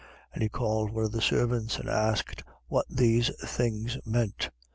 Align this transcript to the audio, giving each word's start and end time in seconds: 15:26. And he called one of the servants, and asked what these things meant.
15:26. 0.29 0.29
And 0.33 0.41
he 0.41 0.49
called 0.49 0.89
one 0.93 1.03
of 1.03 1.11
the 1.11 1.21
servants, 1.21 1.77
and 1.77 1.87
asked 1.87 2.43
what 2.65 2.87
these 2.89 3.29
things 3.45 3.99
meant. 4.03 4.49